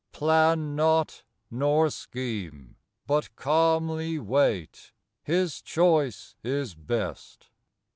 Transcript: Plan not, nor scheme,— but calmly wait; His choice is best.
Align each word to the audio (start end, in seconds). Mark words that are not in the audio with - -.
Plan 0.13 0.75
not, 0.75 1.21
nor 1.51 1.91
scheme,— 1.91 2.75
but 3.05 3.35
calmly 3.35 4.17
wait; 4.17 4.93
His 5.21 5.61
choice 5.61 6.35
is 6.43 6.73
best. 6.73 7.51